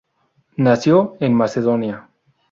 [0.57, 2.09] Nació en Macedonia.